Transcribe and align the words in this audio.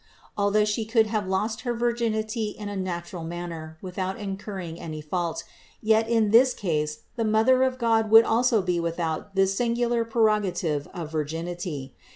Although 0.35 0.65
She 0.65 0.83
could 0.83 1.05
have 1.05 1.27
lost 1.27 1.61
her 1.61 1.75
virginity 1.75 2.55
in 2.57 2.69
a 2.69 2.75
natural 2.75 3.23
manner 3.23 3.77
without 3.83 4.17
incurring 4.17 4.79
any 4.79 4.99
fault, 4.99 5.43
yet 5.79 6.09
in 6.09 6.31
that 6.31 6.55
case 6.57 7.01
the 7.17 7.23
Mother 7.23 7.61
of 7.61 7.77
God 7.77 8.09
would 8.09 8.25
also 8.25 8.63
be 8.63 8.79
without 8.79 9.35
this 9.35 9.53
singular 9.53 10.03
pre 10.03 10.23
rogative 10.23 10.87
of 10.87 11.11
virginity. 11.11 11.93